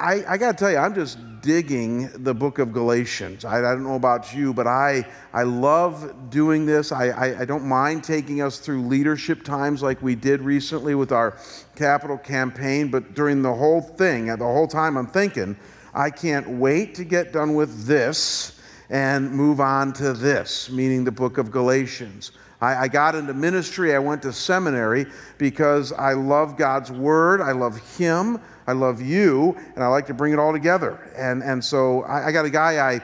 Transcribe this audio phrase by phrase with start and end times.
[0.00, 3.44] I, I got to tell you, I'm just digging the book of Galatians.
[3.44, 6.90] I, I, don't know about you, but I, I love doing this.
[6.90, 11.12] I, I, I don't mind taking us through leadership times like we did recently with
[11.12, 11.36] our
[11.76, 15.54] capital campaign, but during the whole thing, the whole time I'm thinking,
[15.92, 18.58] I can't wait to get done with this
[18.88, 22.32] and move on to this, meaning the book of Galatians.
[22.60, 25.06] I, I, got into ministry, I went to seminary
[25.38, 28.38] because I love God's word, I love Him,
[28.70, 31.10] I love you, and I like to bring it all together.
[31.16, 33.00] And, and so I, I got a guy I,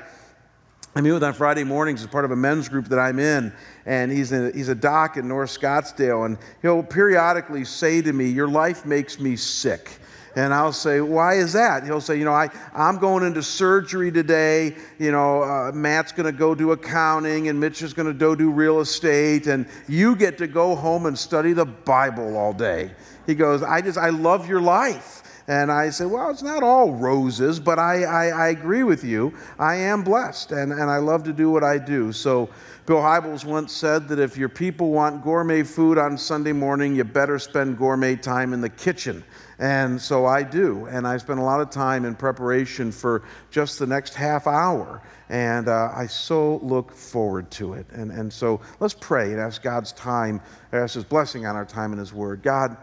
[0.94, 3.52] I meet with on Friday mornings as part of a men's group that I'm in,
[3.84, 8.28] and he's a, he's a doc in North Scottsdale, and he'll periodically say to me,
[8.28, 9.98] Your life makes me sick.
[10.36, 11.82] And I'll say, why is that?
[11.84, 14.76] He'll say, you know, I, I'm going into surgery today.
[14.98, 18.34] You know, uh, Matt's going to go do accounting and Mitch is going to go
[18.34, 19.46] do real estate.
[19.46, 22.90] And you get to go home and study the Bible all day.
[23.26, 25.22] He goes, I just, I love your life.
[25.48, 29.32] And I said, Well, it's not all roses, but I, I, I, agree with you.
[29.58, 32.12] I am blessed, and, and I love to do what I do.
[32.12, 32.50] So,
[32.86, 37.04] Bill Hybels once said that if your people want gourmet food on Sunday morning, you
[37.04, 39.24] better spend gourmet time in the kitchen.
[39.58, 40.86] And so I do.
[40.86, 45.02] And I spend a lot of time in preparation for just the next half hour.
[45.28, 47.86] And uh, I so look forward to it.
[47.90, 50.40] And, and so let's pray and ask God's time,
[50.72, 52.42] ask His blessing on our time in His Word.
[52.42, 52.76] God,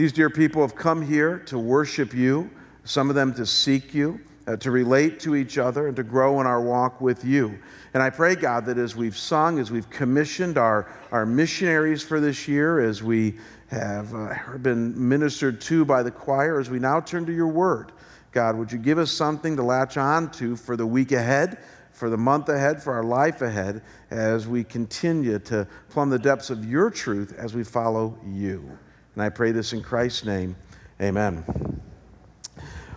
[0.00, 2.48] these dear people have come here to worship you,
[2.84, 6.40] some of them to seek you, uh, to relate to each other, and to grow
[6.40, 7.58] in our walk with you.
[7.92, 12.18] And I pray, God, that as we've sung, as we've commissioned our, our missionaries for
[12.18, 13.34] this year, as we
[13.66, 17.92] have uh, been ministered to by the choir as we now turn to your word.
[18.32, 21.58] God, would you give us something to latch on to for the week ahead,
[21.92, 26.48] for the month ahead, for our life ahead, as we continue to plumb the depths
[26.48, 28.78] of your truth as we follow you.
[29.20, 30.56] And I pray this in Christ's name.
[30.98, 31.44] Amen.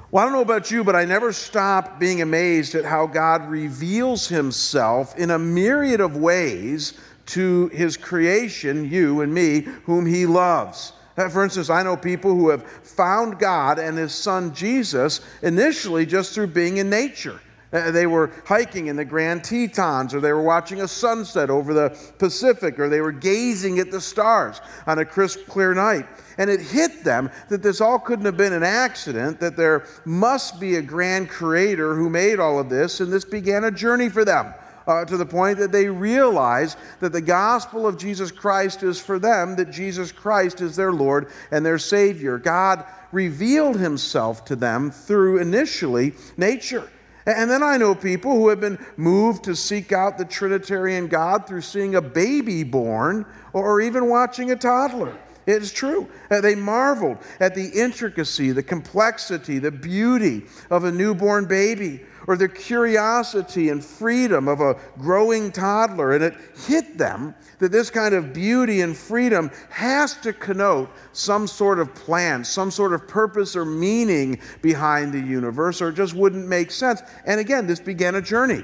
[0.09, 3.49] Well, I don't know about you, but I never stop being amazed at how God
[3.49, 6.93] reveals himself in a myriad of ways
[7.25, 10.93] to his creation, you and me, whom he loves.
[11.17, 16.05] Uh, for instance, I know people who have found God and his son Jesus initially
[16.05, 17.41] just through being in nature.
[17.73, 21.73] Uh, they were hiking in the Grand Tetons, or they were watching a sunset over
[21.73, 21.89] the
[22.19, 26.05] Pacific, or they were gazing at the stars on a crisp, clear night.
[26.37, 30.59] And it hit them that this all couldn't have been an accident, that there must
[30.59, 34.25] be a grand creator who made all of this, and this began a journey for
[34.25, 34.53] them
[34.87, 39.19] uh, to the point that they realize that the gospel of Jesus Christ is for
[39.19, 42.37] them, that Jesus Christ is their Lord and their Savior.
[42.37, 46.89] God revealed himself to them through initially nature.
[47.25, 51.47] And then I know people who have been moved to seek out the Trinitarian God
[51.47, 55.17] through seeing a baby born or even watching a toddler.
[55.45, 56.07] It is true.
[56.29, 62.47] They marveled at the intricacy, the complexity, the beauty of a newborn baby or the
[62.47, 66.13] curiosity and freedom of a growing toddler.
[66.13, 71.47] And it hit them that this kind of beauty and freedom has to connote some
[71.47, 76.13] sort of plan, some sort of purpose or meaning behind the universe, or it just
[76.13, 77.01] wouldn't make sense.
[77.25, 78.63] And again, this began a journey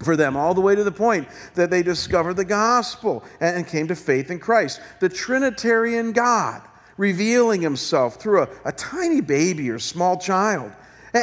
[0.00, 3.88] for them, all the way to the point that they discovered the gospel and came
[3.88, 4.80] to faith in Christ.
[5.00, 6.62] The Trinitarian God
[6.96, 10.72] revealing himself through a, a tiny baby or small child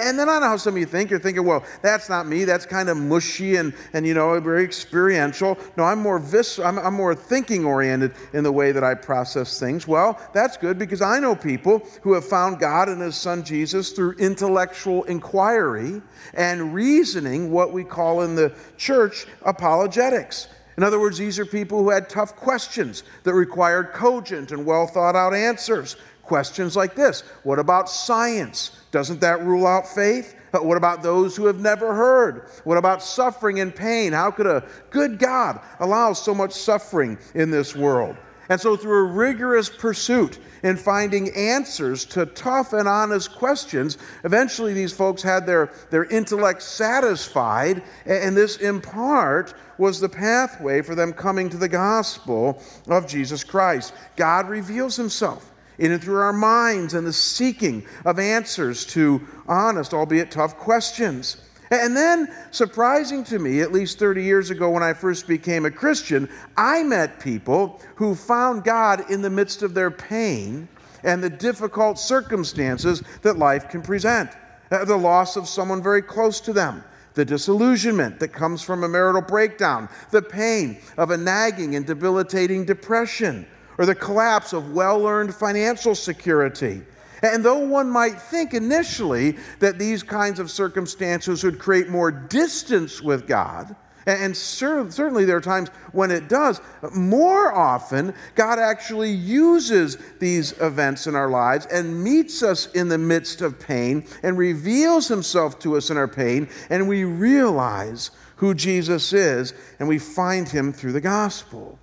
[0.03, 1.09] and then I know how some of you think.
[1.09, 2.45] You're thinking, well, that's not me.
[2.45, 5.57] That's kind of mushy and, and you know, very experiential.
[5.77, 9.59] No, I'm more vis- I'm, I'm more thinking oriented in the way that I process
[9.59, 9.87] things.
[9.87, 13.91] Well, that's good because I know people who have found God and His Son Jesus
[13.91, 16.01] through intellectual inquiry
[16.33, 20.47] and reasoning, what we call in the church apologetics.
[20.77, 24.87] In other words, these are people who had tough questions that required cogent and well
[24.87, 25.95] thought out answers.
[26.25, 28.71] Questions like this What about science?
[28.91, 30.35] Doesn't that rule out faith?
[30.53, 32.49] Uh, what about those who have never heard?
[32.63, 34.13] What about suffering and pain?
[34.13, 38.15] How could a good God allow so much suffering in this world?
[38.49, 44.73] And so, through a rigorous pursuit in finding answers to tough and honest questions, eventually
[44.73, 50.95] these folks had their, their intellect satisfied, and this, in part, was the pathway for
[50.95, 53.93] them coming to the gospel of Jesus Christ.
[54.15, 59.93] God reveals himself in and through our minds and the seeking of answers to honest,
[59.93, 61.37] albeit tough questions.
[61.71, 65.71] And then, surprising to me, at least 30 years ago when I first became a
[65.71, 70.67] Christian, I met people who found God in the midst of their pain
[71.03, 74.31] and the difficult circumstances that life can present.
[74.69, 76.83] The loss of someone very close to them,
[77.13, 82.65] the disillusionment that comes from a marital breakdown, the pain of a nagging and debilitating
[82.65, 83.45] depression,
[83.77, 86.81] or the collapse of well earned financial security.
[87.21, 93.01] And though one might think initially that these kinds of circumstances would create more distance
[93.01, 93.75] with God,
[94.05, 96.61] and certainly there are times when it does,
[96.93, 102.99] more often, God actually uses these events in our lives and meets us in the
[102.99, 108.53] midst of pain and reveals himself to us in our pain, and we realize who
[108.53, 111.79] Jesus is and we find him through the gospel.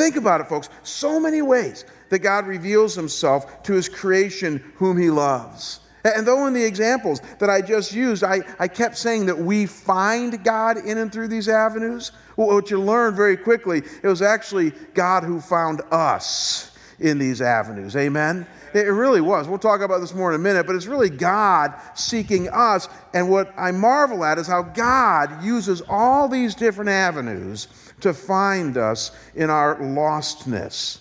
[0.00, 0.70] Think about it, folks.
[0.82, 5.80] So many ways that God reveals himself to his creation whom he loves.
[6.04, 9.66] And though in the examples that I just used, I, I kept saying that we
[9.66, 14.70] find God in and through these avenues, what you learn very quickly, it was actually
[14.94, 17.94] God who found us in these avenues.
[17.94, 18.46] Amen?
[18.72, 19.48] It really was.
[19.48, 22.88] We'll talk about this more in a minute, but it's really God seeking us.
[23.12, 27.68] And what I marvel at is how God uses all these different avenues
[28.00, 31.00] to find us in our lostness.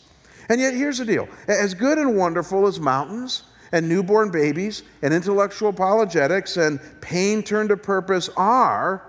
[0.49, 5.13] And yet, here's the deal as good and wonderful as mountains and newborn babies and
[5.13, 9.05] intellectual apologetics and pain turned to purpose are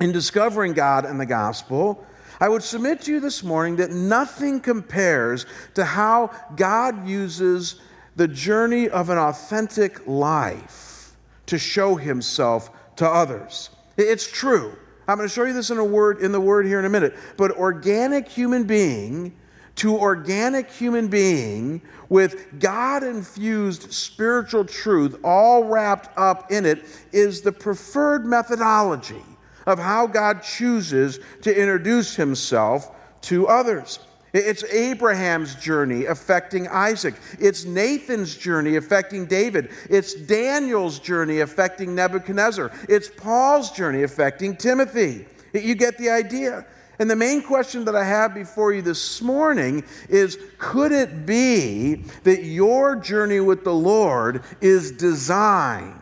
[0.00, 2.06] in discovering God and the gospel,
[2.40, 7.80] I would submit to you this morning that nothing compares to how God uses
[8.16, 11.14] the journey of an authentic life
[11.46, 13.70] to show himself to others.
[13.96, 14.76] It's true.
[15.08, 16.90] I'm going to show you this in a word in the word here in a
[16.90, 17.14] minute.
[17.36, 19.34] But organic human being
[19.76, 27.40] to organic human being with God infused spiritual truth all wrapped up in it is
[27.40, 29.22] the preferred methodology
[29.66, 34.00] of how God chooses to introduce himself to others.
[34.32, 37.14] It's Abraham's journey affecting Isaac.
[37.38, 39.70] It's Nathan's journey affecting David.
[39.90, 42.72] It's Daniel's journey affecting Nebuchadnezzar.
[42.88, 45.26] It's Paul's journey affecting Timothy.
[45.52, 46.64] You get the idea.
[46.98, 51.96] And the main question that I have before you this morning is could it be
[52.22, 55.98] that your journey with the Lord is designed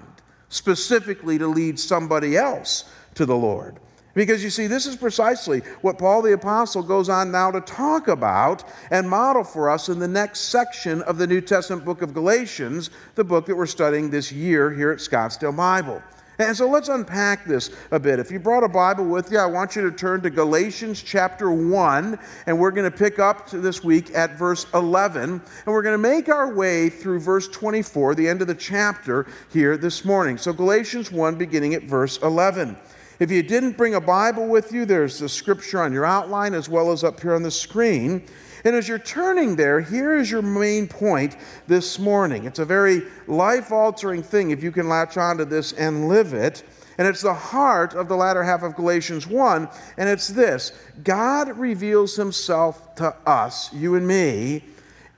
[0.51, 2.85] specifically to lead somebody else
[3.15, 3.81] to the Lord?
[4.21, 8.09] Because you see, this is precisely what Paul the Apostle goes on now to talk
[8.09, 12.13] about and model for us in the next section of the New Testament book of
[12.13, 16.03] Galatians, the book that we're studying this year here at Scottsdale Bible.
[16.39, 18.19] And so let's unpack this a bit.
[18.19, 21.51] If you brought a Bible with you, I want you to turn to Galatians chapter
[21.51, 25.95] 1, and we're going to pick up this week at verse 11, and we're going
[25.95, 30.37] to make our way through verse 24, the end of the chapter here this morning.
[30.37, 32.77] So Galatians 1, beginning at verse 11.
[33.21, 36.71] If you didn't bring a Bible with you, there's the scripture on your outline as
[36.71, 38.25] well as up here on the screen.
[38.65, 41.37] And as you're turning there, here is your main point
[41.67, 42.47] this morning.
[42.47, 46.63] It's a very life altering thing if you can latch onto this and live it.
[46.97, 49.69] And it's the heart of the latter half of Galatians 1.
[49.99, 50.73] And it's this
[51.05, 54.65] God reveals himself to us, you and me,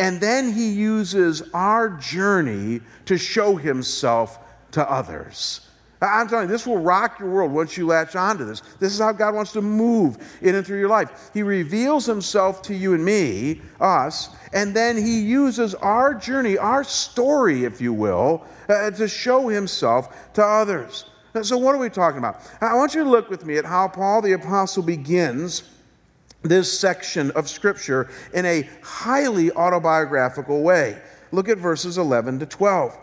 [0.00, 4.40] and then he uses our journey to show himself
[4.72, 5.68] to others.
[6.02, 8.60] I'm telling you, this will rock your world once you latch onto this.
[8.80, 11.30] This is how God wants to move in and through your life.
[11.32, 16.82] He reveals himself to you and me, us, and then he uses our journey, our
[16.82, 21.04] story, if you will, uh, to show himself to others.
[21.40, 22.42] So, what are we talking about?
[22.60, 25.62] I want you to look with me at how Paul the Apostle begins
[26.42, 31.00] this section of Scripture in a highly autobiographical way.
[31.30, 32.98] Look at verses 11 to 12.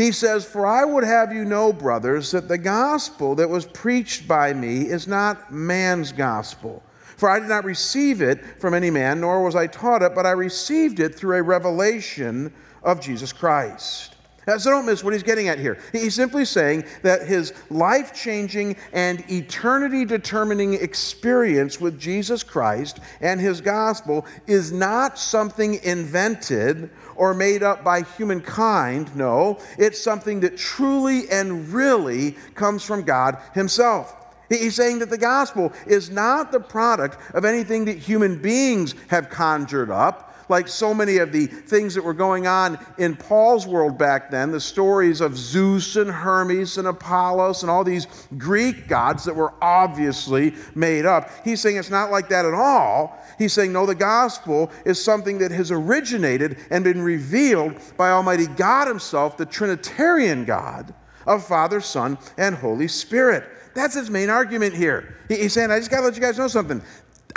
[0.00, 4.26] He says, For I would have you know, brothers, that the gospel that was preached
[4.26, 6.82] by me is not man's gospel.
[7.18, 10.24] For I did not receive it from any man, nor was I taught it, but
[10.24, 12.50] I received it through a revelation
[12.82, 14.16] of Jesus Christ.
[14.46, 15.78] Now, So don't miss what he's getting at here.
[15.92, 23.38] He's simply saying that his life changing and eternity determining experience with Jesus Christ and
[23.38, 26.88] his gospel is not something invented
[27.20, 29.14] or made up by humankind.
[29.14, 34.16] No, it's something that truly and really comes from God Himself.
[34.48, 39.28] He's saying that the gospel is not the product of anything that human beings have
[39.28, 43.96] conjured up like so many of the things that were going on in Paul's world
[43.96, 49.24] back then, the stories of Zeus and Hermes and Apollos and all these Greek gods
[49.24, 51.30] that were obviously made up.
[51.44, 53.18] He's saying it's not like that at all.
[53.38, 58.46] He's saying, no, the gospel is something that has originated and been revealed by Almighty
[58.46, 60.92] God Himself, the Trinitarian God
[61.26, 63.44] of Father, Son, and Holy Spirit.
[63.74, 65.16] That's his main argument here.
[65.28, 66.82] He's saying, I just got to let you guys know something.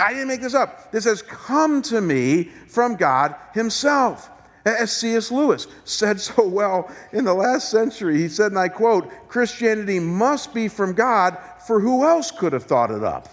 [0.00, 0.92] I didn't make this up.
[0.92, 4.30] This has come to me from God Himself.
[4.64, 5.30] As C.S.
[5.30, 10.54] Lewis said so well in the last century, he said, and I quote, Christianity must
[10.54, 11.36] be from God,
[11.66, 13.28] for who else could have thought it up?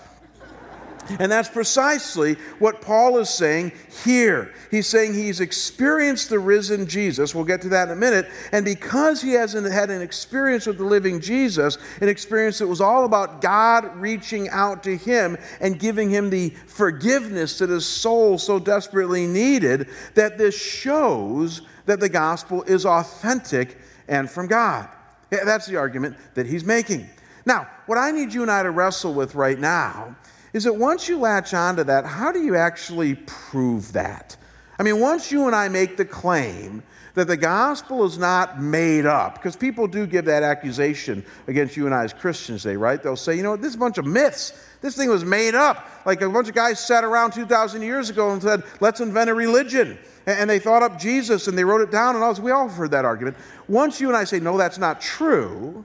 [1.20, 3.72] And that's precisely what Paul is saying
[4.04, 4.54] here.
[4.70, 7.36] He's saying he's experienced the risen Jesus.
[7.36, 8.30] We'll get to that in a minute.
[8.52, 12.82] And because he hasn't had an experience with the living Jesus, an experience that was
[12.82, 18.38] all about God reaching out to him and giving him the forgiveness that his soul
[18.38, 23.78] so desperately needed, that this shows that the gospel is authentic
[24.08, 24.88] and from God.
[25.30, 27.10] That's the argument that he's making.
[27.46, 30.16] Now, what I need you and I to wrestle with right now
[30.54, 34.36] is that once you latch onto that, how do you actually prove that?
[34.80, 39.06] I mean, once you and I make the claim that the gospel is not made
[39.06, 43.02] up, because people do give that accusation against you and I as Christians they right?
[43.04, 44.54] They'll say, you know, this is a bunch of myths.
[44.82, 45.88] This thing was made up.
[46.06, 49.34] Like a bunch of guys sat around 2,000 years ago and said, let's invent a
[49.34, 50.00] religion.
[50.26, 52.92] And they thought up Jesus and they wrote it down, and all we all heard
[52.92, 53.38] that argument.
[53.68, 55.84] Once you and I say, no, that's not true,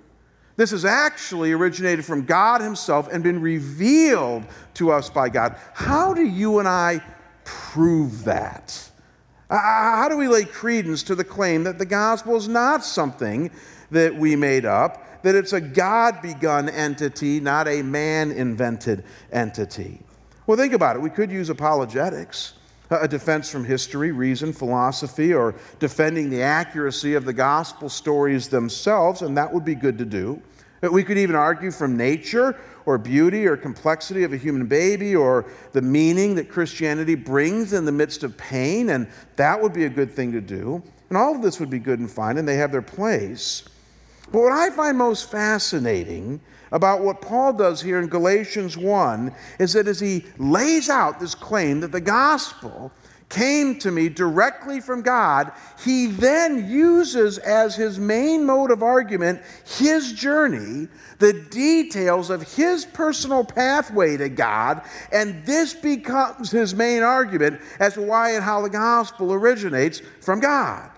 [0.57, 4.45] this has actually originated from God Himself and been revealed
[4.75, 5.57] to us by God.
[5.75, 7.01] How do you and I
[7.45, 8.91] prove that?
[9.49, 13.51] Uh, how do we lay credence to the claim that the gospel is not something
[13.91, 20.01] that we made up, that it's a God begun entity, not a man invented entity?
[20.47, 21.03] Well, think about it.
[21.03, 22.55] We could use apologetics,
[22.91, 29.23] a defense from history, reason, philosophy, or defending the accuracy of the gospel stories themselves,
[29.23, 30.41] and that would be good to do.
[30.83, 35.47] We could even argue from nature or beauty or complexity of a human baby or
[35.73, 39.89] the meaning that Christianity brings in the midst of pain, and that would be a
[39.89, 40.83] good thing to do.
[41.09, 43.65] And all of this would be good and fine, and they have their place.
[44.33, 46.41] But what I find most fascinating
[46.73, 51.35] about what Paul does here in Galatians 1 is that as he lays out this
[51.35, 52.93] claim that the gospel
[53.29, 55.53] came to me directly from God,
[55.85, 62.85] he then uses as his main mode of argument his journey, the details of his
[62.85, 68.63] personal pathway to God, and this becomes his main argument as to why and how
[68.63, 70.91] the gospel originates from God.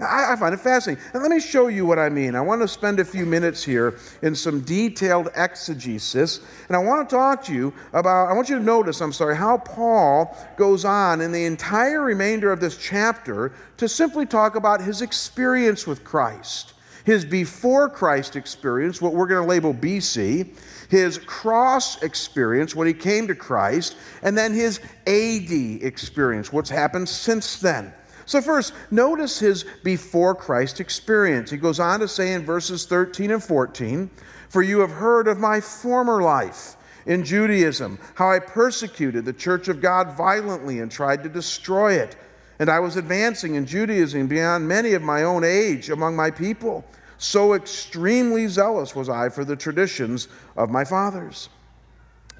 [0.00, 1.04] I, I, find it fascinating.
[1.12, 2.34] And let me show you what I mean.
[2.34, 6.40] I want to spend a few minutes here in some detailed exegesis.
[6.66, 9.36] And I want to talk to you about, I want you to notice, I'm sorry,
[9.36, 14.80] how Paul goes on in the entire remainder of this chapter to simply talk about
[14.80, 16.72] his experience with Christ.
[17.04, 20.56] His before Christ experience, what we're going to label BC,
[20.88, 27.08] his cross experience when he came to Christ, and then his AD experience, what's happened
[27.08, 27.92] since then.
[28.26, 31.50] So, first, notice his before Christ experience.
[31.50, 34.10] He goes on to say in verses 13 and 14,
[34.48, 36.76] For you have heard of my former life
[37.06, 42.16] in Judaism, how I persecuted the church of God violently and tried to destroy it.
[42.58, 46.84] And I was advancing in Judaism beyond many of my own age among my people.
[47.18, 51.48] So extremely zealous was I for the traditions of my fathers.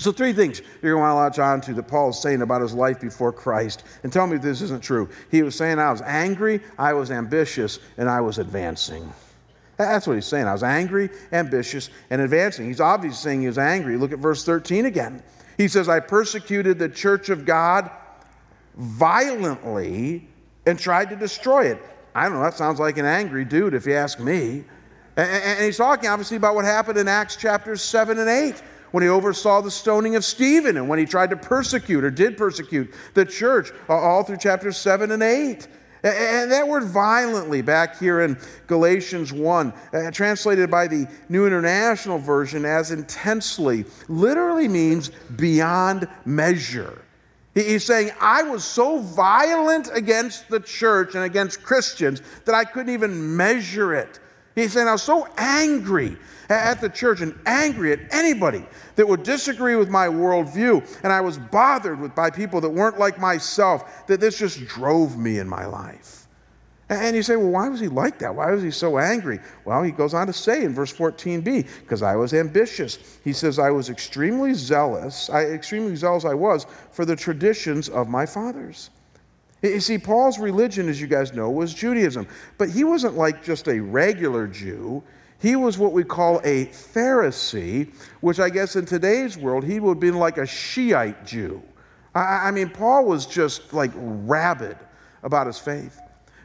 [0.04, 2.42] So, three things you're going to want to latch on to that Paul is saying
[2.42, 3.84] about his life before Christ.
[4.02, 5.08] And tell me if this isn't true.
[5.30, 9.10] He was saying, I was angry, I was ambitious, and I was advancing.
[9.78, 10.46] That's what he's saying.
[10.46, 12.66] I was angry, ambitious, and advancing.
[12.66, 13.96] He's obviously saying he was angry.
[13.96, 15.22] Look at verse 13 again.
[15.56, 17.90] He says, I persecuted the church of God
[18.76, 20.28] violently
[20.66, 21.82] and tried to destroy it.
[22.14, 24.64] I don't know, that sounds like an angry dude if you ask me.
[25.16, 28.62] And he's talking obviously about what happened in Acts chapters 7 and 8
[28.94, 32.36] when he oversaw the stoning of Stephen and when he tried to persecute or did
[32.36, 35.66] persecute the church all through chapters 7 and 8.
[36.04, 42.20] And that word violently back here in Galatians 1, uh, translated by the New International
[42.20, 47.02] Version as intensely, literally means beyond measure.
[47.54, 52.94] He's saying, I was so violent against the church and against Christians that I couldn't
[52.94, 54.20] even measure it.
[54.54, 56.16] He's said, I was so angry
[56.48, 58.64] at the church and angry at anybody
[58.96, 60.86] that would disagree with my worldview.
[61.02, 65.18] And I was bothered with, by people that weren't like myself, that this just drove
[65.18, 66.24] me in my life.
[66.90, 68.34] And you say, well, why was he like that?
[68.34, 69.40] Why was he so angry?
[69.64, 73.18] Well, he goes on to say in verse 14b, because I was ambitious.
[73.24, 78.08] He says, I was extremely zealous, I, extremely zealous I was for the traditions of
[78.08, 78.90] my fathers.
[79.64, 82.28] You see, Paul's religion, as you guys know, was Judaism.
[82.58, 85.02] But he wasn't like just a regular Jew.
[85.40, 89.94] He was what we call a Pharisee, which I guess in today's world, he would
[89.94, 91.62] have been like a Shiite Jew.
[92.14, 94.76] I, I mean, Paul was just like rabid
[95.22, 95.98] about his faith.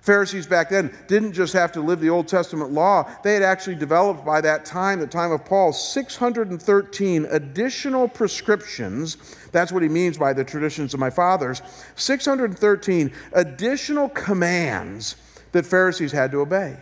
[0.10, 3.75] Pharisees back then didn't just have to live the Old Testament law, they had actually
[3.75, 9.18] developed by that time, the time of Paul, 613 additional prescriptions.
[9.51, 11.62] That's what he means by the traditions of my fathers.
[11.96, 15.16] 613 additional commands
[15.51, 16.75] that Pharisees had to obey.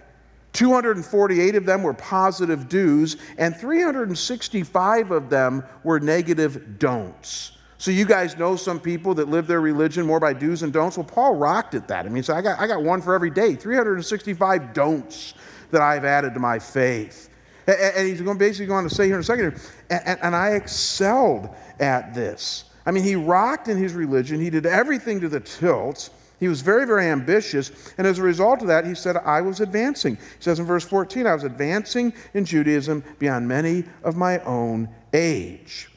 [0.53, 7.56] 248 of them were positive do's, and 365 of them were negative don'ts.
[7.79, 10.97] So you guys know some people that live their religion more by do's and don'ts.
[10.97, 12.05] Well, Paul rocked at that.
[12.05, 15.35] I mean, so I got, I got one for every day, 365 don'ts
[15.71, 17.29] that I've added to my faith.
[17.67, 20.35] And, and he's going basically going to say here in a second, and, and, and
[20.35, 22.65] I excelled at this.
[22.87, 24.39] I mean, he rocked in his religion.
[24.39, 26.09] He did everything to the tilt.
[26.39, 27.93] He was very, very ambitious.
[27.97, 30.15] And as a result of that, he said, I was advancing.
[30.15, 34.87] He says in verse 14, I was advancing in Judaism beyond many of my own
[35.13, 35.89] age.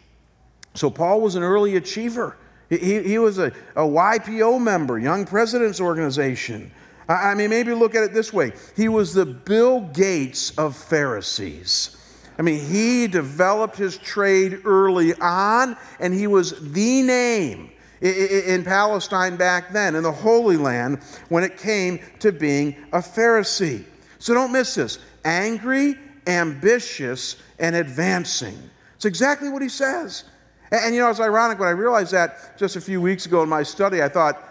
[0.75, 2.37] So Paul was an early achiever.
[2.69, 6.71] He, he was a, a YPO member, Young Presidents Organization.
[7.09, 10.77] I, I mean, maybe look at it this way he was the Bill Gates of
[10.77, 11.97] Pharisees.
[12.39, 19.37] I mean, he developed his trade early on, and he was the name in Palestine
[19.37, 23.85] back then, in the Holy Land, when it came to being a Pharisee.
[24.19, 25.97] So don't miss this angry,
[26.27, 28.59] ambitious, and advancing.
[28.97, 30.25] It's exactly what he says.
[30.71, 33.43] And, and you know, it's ironic when I realized that just a few weeks ago
[33.43, 34.43] in my study, I thought,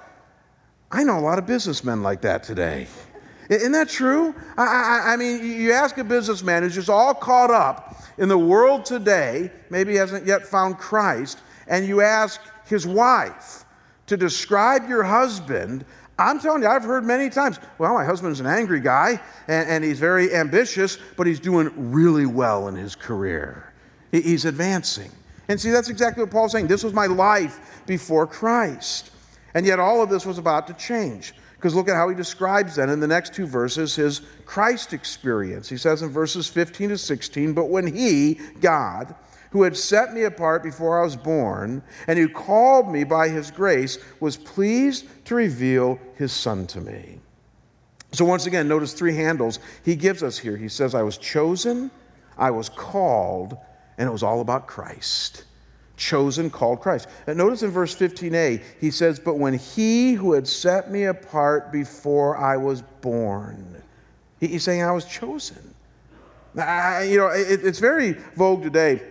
[0.91, 2.87] I know a lot of businessmen like that today.
[3.49, 4.35] Isn't that true?
[4.57, 8.37] I, I, I, mean, you ask a businessman who's just all caught up in the
[8.37, 13.65] world today, maybe hasn't yet found Christ, and you ask his wife
[14.05, 15.83] to describe your husband.
[16.19, 19.83] I'm telling you, I've heard many times, well, my husband's an angry guy, and, and
[19.83, 23.73] he's very ambitious, but he's doing really well in his career.
[24.11, 25.11] He, he's advancing.
[25.49, 26.67] And see, that's exactly what Paul's saying.
[26.67, 29.11] This was my life before Christ.
[29.55, 31.33] And yet, all of this was about to change.
[31.55, 35.67] Because look at how he describes then in the next two verses his Christ experience.
[35.67, 39.13] He says in verses 15 to 16, But when he, God,
[39.49, 43.49] who had set me apart before I was born, and who called me by his
[43.49, 47.19] grace, was pleased to reveal his Son to me.
[48.11, 50.55] So, once again, notice three handles he gives us here.
[50.55, 51.91] He says, I was chosen,
[52.37, 53.57] I was called,
[53.99, 55.43] and it was all about Christ
[55.99, 57.07] chosen, called Christ.
[57.27, 61.71] And notice in verse 15a, he says, But when he who had set me apart
[61.71, 63.83] before I was born,
[64.39, 65.75] he's saying I was chosen.
[66.57, 69.01] I, you know, it, it's very vogue today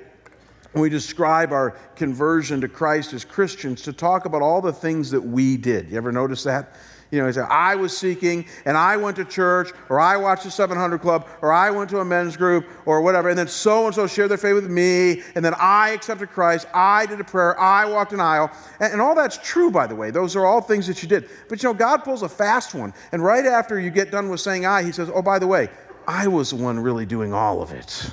[0.72, 5.10] when we describe our conversion to Christ as Christians to talk about all the things
[5.10, 5.90] that we did.
[5.90, 6.74] You ever notice that?
[7.10, 10.44] You know, he said, I was seeking and I went to church or I watched
[10.44, 13.30] the 700 Club or I went to a men's group or whatever.
[13.30, 15.22] And then so and so shared their faith with me.
[15.34, 16.66] And then I accepted Christ.
[16.74, 17.58] I did a prayer.
[17.58, 18.50] I walked an aisle.
[18.80, 20.10] And, and all that's true, by the way.
[20.10, 21.30] Those are all things that you did.
[21.48, 22.92] But you know, God pulls a fast one.
[23.12, 25.70] And right after you get done with saying I, he says, Oh, by the way,
[26.06, 28.10] I was the one really doing all of it.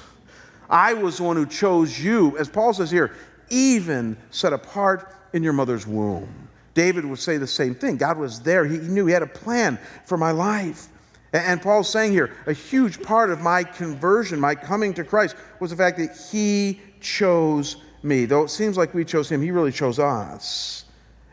[0.70, 3.14] I was the one who chose you, as Paul says here,
[3.50, 6.45] even set apart in your mother's womb.
[6.76, 7.98] David would say the same thing.
[7.98, 10.90] God was there, he knew He had a plan for my life.
[11.34, 15.72] And Paul's saying here, a huge part of my conversion, my coming to Christ, was
[15.72, 18.26] the fact that He chose me.
[18.26, 20.86] Though it seems like we chose Him, He really chose us.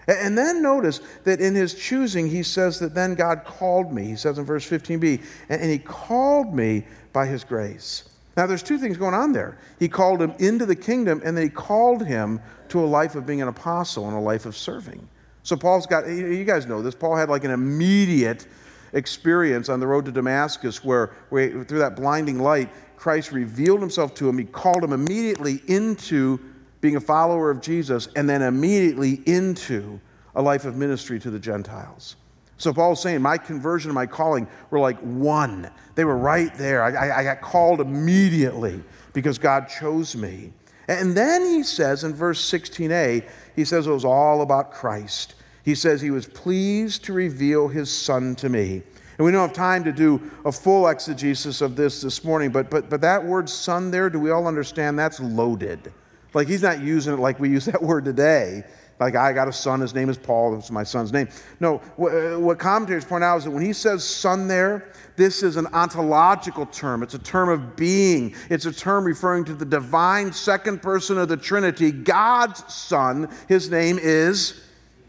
[0.09, 4.07] And then notice that in His choosing, He says that then God called me.
[4.07, 8.09] He says in verse 15b, and He called me by His grace.
[8.37, 9.59] Now, there's two things going on there.
[9.79, 13.27] He called him into the kingdom, and then He called him to a life of
[13.27, 15.07] being an apostle and a life of serving.
[15.43, 18.47] So Paul's got, you guys know this, Paul had like an immediate
[18.93, 24.15] experience on the road to Damascus where, where through that blinding light, Christ revealed himself
[24.15, 24.39] to him.
[24.39, 26.39] He called him immediately into
[26.81, 30.01] being a follower of Jesus and then immediately into
[30.35, 32.17] a life of ministry to the Gentiles.
[32.59, 35.69] So Paul's saying, my conversion and my calling were like one.
[35.97, 36.85] They were right there.
[36.85, 38.81] I, I, got called immediately
[39.13, 40.53] because God chose me.
[41.01, 45.35] And then he says in verse 16a, he says it was all about Christ.
[45.65, 48.83] He says he was pleased to reveal his son to me.
[49.19, 52.71] And we don't have time to do a full exegesis of this this morning, but,
[52.71, 55.93] but, but that word son there, do we all understand that's loaded?
[56.35, 58.65] Like he's not using it like we use that word today.
[59.03, 61.29] Like, I got a son, his name is Paul, that's my son's name.
[61.59, 65.57] No, uh, what commentators point out is that when he says son there, this is
[65.57, 67.03] an ontological term.
[67.03, 68.35] It's a term of being.
[68.49, 73.29] It's a term referring to the divine second person of the Trinity, God's son.
[73.49, 74.63] His name is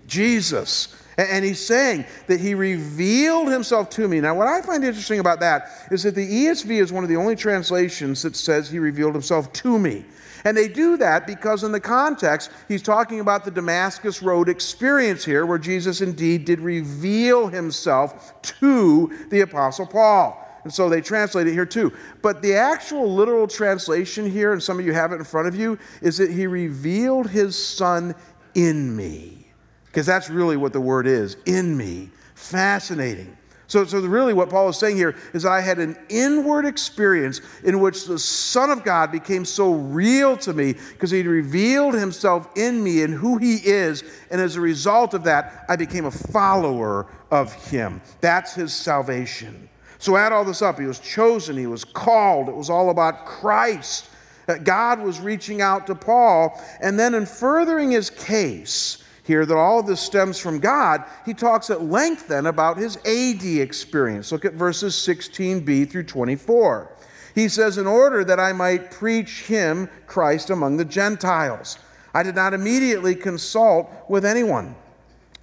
[0.08, 0.96] Jesus.
[1.18, 4.20] And he's saying that he revealed himself to me.
[4.20, 7.18] Now, what I find interesting about that is that the ESV is one of the
[7.18, 10.04] only translations that says he revealed himself to me.
[10.46, 15.24] And they do that because, in the context, he's talking about the Damascus Road experience
[15.24, 20.40] here, where Jesus indeed did reveal himself to the Apostle Paul.
[20.64, 21.92] And so they translate it here too.
[22.22, 25.56] But the actual literal translation here, and some of you have it in front of
[25.56, 28.16] you, is that he revealed his son
[28.56, 29.46] in me.
[29.88, 32.10] Because that's really what the word is in me.
[32.36, 33.38] Fascinating.
[33.74, 37.80] So, so really, what Paul is saying here is I had an inward experience in
[37.80, 42.84] which the Son of God became so real to me because he revealed himself in
[42.84, 44.04] me and who he is.
[44.30, 48.00] And as a result of that, I became a follower of him.
[48.22, 49.68] That's his salvation.
[49.98, 50.80] So add all this up.
[50.80, 54.08] He was chosen, he was called, it was all about Christ.
[54.48, 56.62] Uh, God was reaching out to Paul.
[56.80, 61.34] And then, in furthering his case, here that all of this stems from God, he
[61.34, 64.32] talks at length then about his AD experience.
[64.32, 66.92] Look at verses 16b through 24.
[67.34, 71.80] He says, In order that I might preach him, Christ, among the Gentiles,
[72.14, 74.76] I did not immediately consult with anyone.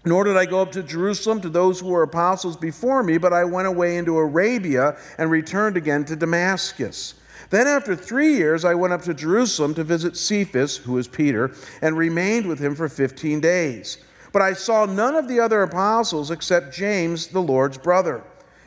[0.05, 3.33] Nor did I go up to Jerusalem to those who were apostles before me, but
[3.33, 7.15] I went away into Arabia and returned again to Damascus.
[7.51, 11.53] Then, after three years, I went up to Jerusalem to visit Cephas, who is Peter,
[11.83, 13.99] and remained with him for 15 days.
[14.33, 18.23] But I saw none of the other apostles except James, the Lord's brother.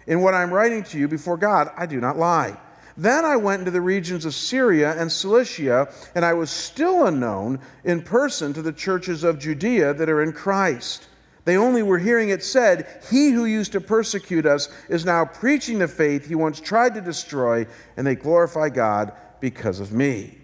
[0.06, 2.58] In what I'm writing to you before God, I do not lie.
[2.98, 7.60] Then I went into the regions of Syria and Cilicia, and I was still unknown
[7.86, 11.08] in person to the churches of Judea that are in Christ.
[11.46, 15.80] They only were hearing it said, He who used to persecute us is now preaching
[15.80, 20.38] the faith he once tried to destroy, and they glorify God because of me.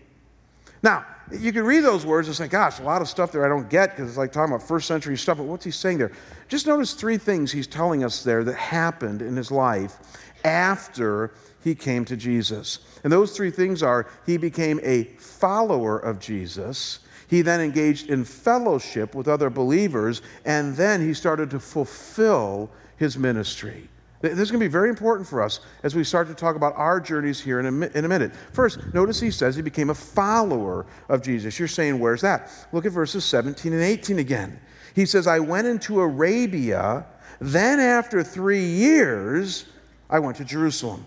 [0.84, 3.50] Now, you can read those words and say, Gosh, a lot of stuff there I
[3.50, 6.12] don't get because it's like talking about first century stuff, but what's he saying there?
[6.48, 10.00] Just notice three things he's telling us there that happened in his life
[10.44, 11.34] after
[11.64, 12.80] he came to Jesus.
[13.04, 18.26] And those three things are he became a follower of Jesus he then engaged in
[18.26, 23.88] fellowship with other believers, and then he started to fulfill his ministry.
[24.22, 26.76] This is going to be very important for us as we start to talk about
[26.76, 28.34] our journeys here in a, in a minute.
[28.52, 31.58] First, notice he says he became a follower of Jesus.
[31.58, 32.52] You're saying, where's that?
[32.74, 34.60] Look at verses 17 and 18 again.
[34.94, 37.06] He says, I went into Arabia,
[37.40, 39.66] then after three years,
[40.10, 41.06] I went to Jerusalem.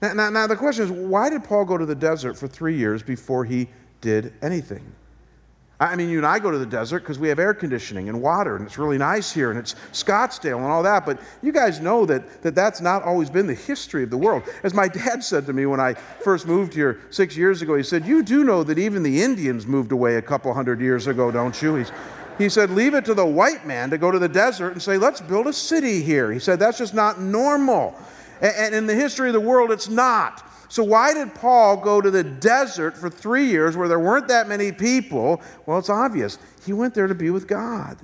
[0.00, 2.76] Now, now, now the question is, why did Paul go to the desert for three
[2.76, 3.68] years before he
[4.00, 4.94] did anything?
[5.80, 8.22] I mean, you and I go to the desert because we have air conditioning and
[8.22, 11.04] water, and it's really nice here, and it's Scottsdale and all that.
[11.04, 14.44] But you guys know that, that that's not always been the history of the world.
[14.62, 17.82] As my dad said to me when I first moved here six years ago, he
[17.82, 21.32] said, You do know that even the Indians moved away a couple hundred years ago,
[21.32, 21.74] don't you?
[21.74, 21.90] He's,
[22.38, 24.96] he said, Leave it to the white man to go to the desert and say,
[24.96, 26.30] Let's build a city here.
[26.30, 27.96] He said, That's just not normal.
[28.40, 30.48] And, and in the history of the world, it's not.
[30.68, 34.48] So, why did Paul go to the desert for three years where there weren't that
[34.48, 35.42] many people?
[35.66, 36.38] Well, it's obvious.
[36.64, 37.98] He went there to be with God.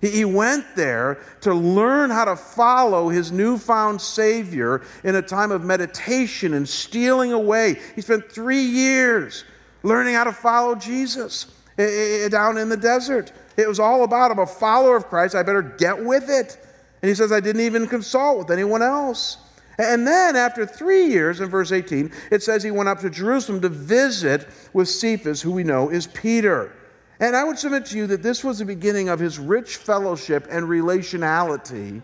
[0.00, 5.64] He went there to learn how to follow his newfound Savior in a time of
[5.64, 7.80] meditation and stealing away.
[7.94, 9.44] He spent three years
[9.82, 11.46] learning how to follow Jesus
[11.78, 13.32] eh, eh, eh, down in the desert.
[13.56, 15.34] It was all about I'm a follower of Christ.
[15.34, 16.58] I better get with it.
[17.02, 19.38] And he says, I didn't even consult with anyone else.
[19.78, 23.60] And then, after three years, in verse 18, it says he went up to Jerusalem
[23.62, 26.72] to visit with Cephas, who we know is Peter.
[27.20, 30.46] And I would submit to you that this was the beginning of his rich fellowship
[30.50, 32.02] and relationality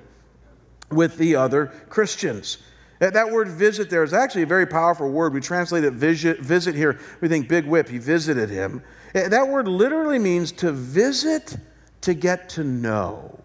[0.90, 2.59] with the other Christians.
[3.00, 5.33] That word visit there is actually a very powerful word.
[5.33, 6.98] We translate it visit, visit here.
[7.22, 8.83] We think big whip, he visited him.
[9.14, 11.56] Eh, that word literally means to visit,
[12.02, 13.40] to get to know.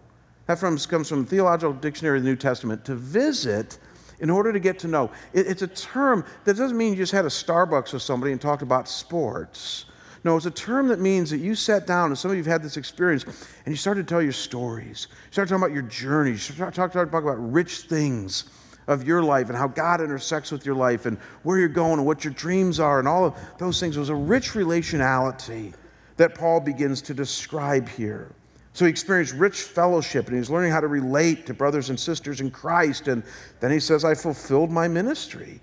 [0.47, 2.83] That comes from the Theological Dictionary of the New Testament.
[2.85, 3.79] To visit
[4.19, 5.11] in order to get to know.
[5.33, 8.41] It, it's a term that doesn't mean you just had a Starbucks with somebody and
[8.41, 9.85] talked about sports.
[10.23, 12.51] No, it's a term that means that you sat down, and some of you have
[12.51, 15.07] had this experience, and you started to tell your stories.
[15.27, 16.31] You started talking about your journey.
[16.31, 18.45] You started talking about rich things
[18.87, 22.05] of your life and how God intersects with your life and where you're going and
[22.05, 23.97] what your dreams are and all of those things.
[23.97, 25.73] It was a rich relationality
[26.17, 28.31] that Paul begins to describe here.
[28.75, 32.41] So he experienced rich fellowship and he's learning how to relate to brothers and sisters
[32.41, 33.07] in Christ.
[33.07, 33.23] And
[33.61, 35.61] then he says, I fulfilled my ministry.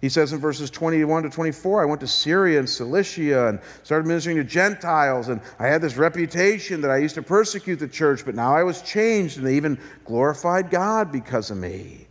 [0.00, 4.06] He says in verses 21 to 24, I went to Syria and Cilicia and started
[4.06, 5.26] ministering to Gentiles.
[5.26, 8.62] And I had this reputation that I used to persecute the church, but now I
[8.62, 12.06] was changed and they even glorified God because of me.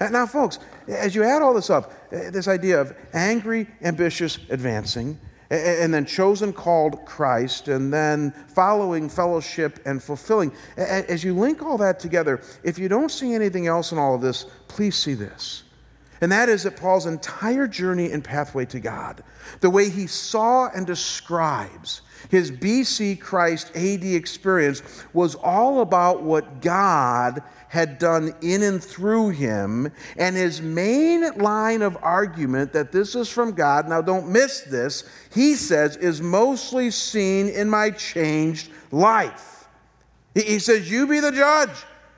[0.00, 5.20] Now, folks, as you add all this up, eh, this idea of angry, ambitious, advancing,
[5.50, 10.52] and then chosen, called Christ, and then following fellowship and fulfilling.
[10.76, 14.20] As you link all that together, if you don't see anything else in all of
[14.20, 15.64] this, please see this.
[16.20, 19.24] And that is that Paul's entire journey and pathway to God,
[19.60, 24.82] the way he saw and describes his BC Christ AD experience,
[25.14, 29.92] was all about what God had done in and through him.
[30.16, 35.08] And his main line of argument that this is from God, now don't miss this,
[35.32, 39.68] he says, is mostly seen in my changed life.
[40.34, 41.70] He says, You be the judge.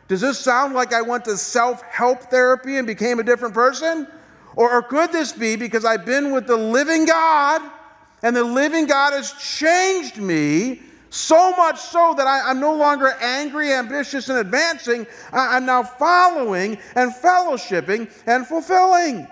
[0.09, 4.09] Does this sound like I went to self help therapy and became a different person?
[4.57, 7.61] Or, or could this be because I've been with the living God
[8.23, 10.81] and the living God has changed me
[11.12, 15.07] so much so that I, am no longer angry, ambitious, and advancing.
[15.31, 19.29] I, am now following and fellowshipping and fulfilling.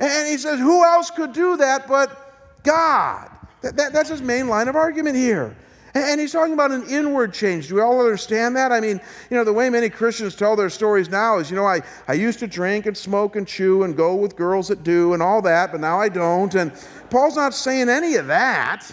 [0.00, 3.30] And he says, Who else could do that but God?
[3.60, 5.56] That, that, that's his main line of argument here.
[5.94, 7.68] And he's talking about an inward change.
[7.68, 8.72] Do we all understand that?
[8.72, 11.66] I mean, you know, the way many Christians tell their stories now is, you know,
[11.66, 15.12] I, I used to drink and smoke and chew and go with girls that do
[15.12, 16.52] and all that, but now I don't.
[16.56, 16.72] And
[17.10, 18.92] Paul's not saying any of that.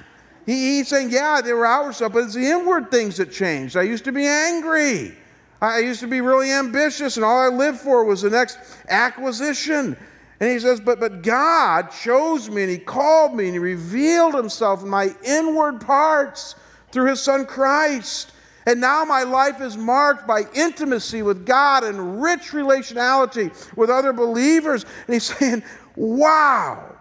[0.49, 3.77] He, he's saying, yeah, there were outward stuff, but it's the inward things that changed.
[3.77, 5.15] I used to be angry.
[5.61, 8.57] I used to be really ambitious, and all I lived for was the next
[8.89, 9.95] acquisition.
[10.39, 14.33] And he says, but, but God chose me, and He called me, and He revealed
[14.33, 16.55] Himself in my inward parts
[16.91, 18.31] through his son Christ.
[18.65, 24.13] And now my life is marked by intimacy with God and rich relationality with other
[24.13, 24.83] believers.
[25.05, 25.61] And he's saying,
[25.95, 26.97] wow,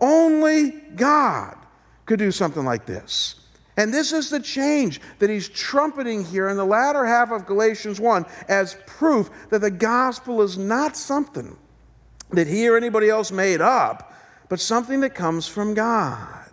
[0.00, 1.58] only God
[2.06, 3.36] could do something like this.
[3.76, 8.00] And this is the change that he's trumpeting here in the latter half of Galatians
[8.00, 11.56] 1 as proof that the gospel is not something
[12.30, 14.14] that he or anybody else made up,
[14.48, 16.50] but something that comes from God.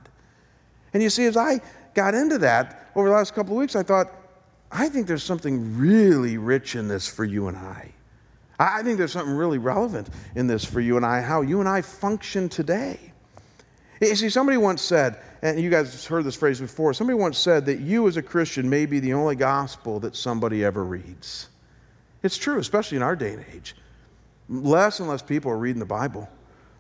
[0.94, 1.62] And you see, as I
[1.94, 4.12] got into that over the last couple of weeks, I thought,
[4.72, 7.92] I think there's something really rich in this for you and I.
[8.60, 11.70] I think there's something really relevant in this for you and I, how you and
[11.70, 13.13] I function today.
[14.10, 17.66] You see, somebody once said, and you guys heard this phrase before, somebody once said
[17.66, 21.50] that you as a Christian may be the only gospel that somebody ever reads.
[22.22, 23.76] It's true, especially in our day and age.
[24.50, 26.30] Less and less people are reading the Bible.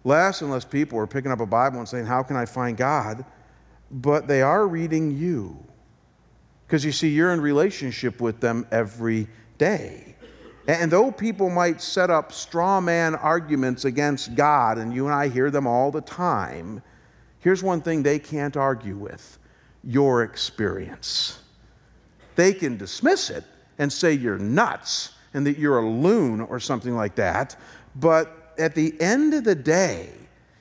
[0.04, 2.78] Less and less people are picking up a Bible and saying, How can I find
[2.78, 3.26] God?
[3.94, 5.58] but they are reading you.
[6.66, 10.16] Because you see, you're in relationship with them every day.
[10.68, 15.28] And though people might set up straw man arguments against God, and you and I
[15.28, 16.82] hear them all the time,
[17.44, 19.38] here's one thing they can't argue with
[19.84, 21.40] your experience.
[22.36, 23.44] They can dismiss it
[23.78, 27.56] and say you're nuts and that you're a loon or something like that,
[27.96, 30.10] but at the end of the day,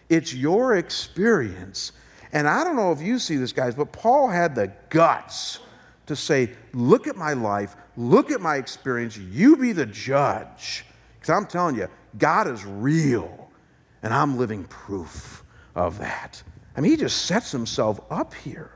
[0.08, 1.92] it's your experience
[2.32, 5.60] and I don't know if you see this, guys, but Paul had the guts
[6.06, 10.84] to say, Look at my life, look at my experience, you be the judge.
[11.14, 13.50] Because I'm telling you, God is real,
[14.02, 16.42] and I'm living proof of that.
[16.76, 18.70] I mean, he just sets himself up here.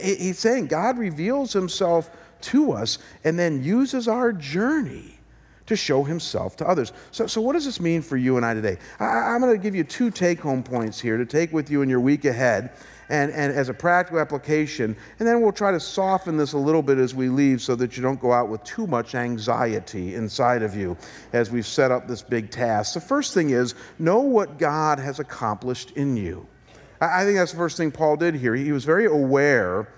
[0.00, 2.10] He's saying God reveals himself
[2.42, 5.18] to us and then uses our journey
[5.66, 6.92] to show himself to others.
[7.10, 8.76] So, so what does this mean for you and I today?
[9.00, 11.80] I, am going to give you two take home points here to take with you
[11.82, 12.72] in your week ahead
[13.08, 14.94] and, and as a practical application.
[15.18, 17.96] And then we'll try to soften this a little bit as we leave so that
[17.96, 20.96] you don't go out with too much anxiety inside of you
[21.32, 22.92] as we've set up this big task.
[22.92, 26.46] The first thing is know what God has accomplished in you.
[27.12, 28.54] I, think that's the first thing Paul did here.
[28.54, 29.88] He was very aware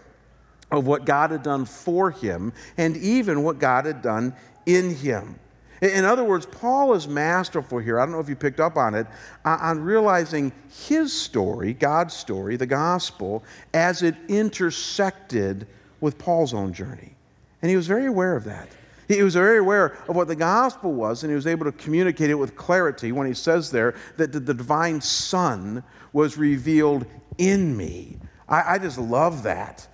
[0.70, 4.34] of what God had done for him and even what God had done
[4.66, 5.38] in him.
[5.82, 8.00] In other words, Paul is masterful here.
[8.00, 9.06] I don't know if you picked up on it,
[9.44, 10.50] uh, on realizing
[10.86, 15.66] his story, God's story, the gospel, as it intersected
[16.00, 17.14] with Paul's own journey.
[17.60, 18.68] And he was very aware of that.
[19.08, 22.30] He was very aware of what the gospel was, and he was able to communicate
[22.30, 27.06] it with clarity when he says there that the divine Son was revealed
[27.38, 28.18] in me.
[28.48, 29.86] I, I just love that.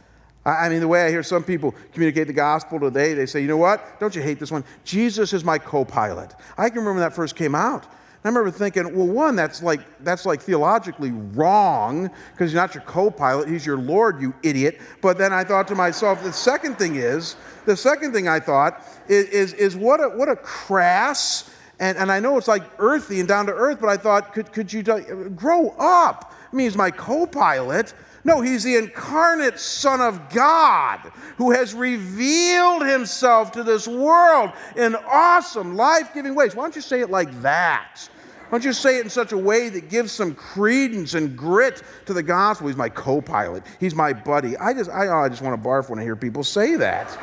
[0.45, 3.47] I mean, the way I hear some people communicate the gospel today, they say, you
[3.47, 4.01] know what?
[4.01, 4.65] Don't you hate this one?
[4.85, 6.35] Jesus is my co pilot.
[6.59, 7.87] I can remember when that first came out.
[8.25, 12.85] I remember thinking, well, one, that's like, that's like theologically wrong because he's not your
[12.85, 14.81] co pilot, he's your Lord, you idiot.
[15.01, 17.35] But then I thought to myself, the second thing is,
[17.67, 22.13] the second thing I thought is, is, is what, a, what a crass, and, and
[22.13, 24.83] I know it's like earthy and down to earth, but I thought, could, could you
[24.83, 26.33] uh, grow up?
[26.53, 27.93] I mean, he's my co pilot.
[28.25, 31.01] No, he's the incarnate Son of God
[31.37, 36.55] who has revealed himself to this world in awesome, life giving ways.
[36.55, 38.09] Why don't you say it like that?
[38.49, 41.83] Why don't you say it in such a way that gives some credence and grit
[42.07, 42.69] to the gospel?
[42.69, 44.57] He's my co pilot, he's my buddy.
[44.57, 47.19] I just, I, oh, I just want to barf when I hear people say that.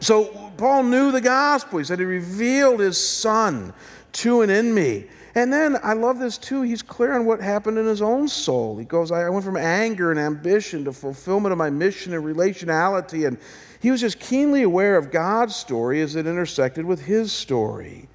[0.00, 1.78] so, Paul knew the gospel.
[1.78, 3.72] He said he revealed his Son
[4.12, 5.06] to and in me.
[5.34, 6.62] And then I love this too.
[6.62, 8.76] He's clear on what happened in his own soul.
[8.76, 13.26] He goes, I went from anger and ambition to fulfillment of my mission and relationality.
[13.26, 13.38] And
[13.80, 18.08] he was just keenly aware of God's story as it intersected with his story.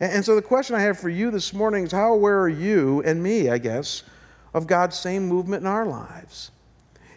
[0.00, 3.02] And so the question I have for you this morning is how aware are you
[3.04, 4.04] and me, I guess,
[4.54, 6.50] of God's same movement in our lives?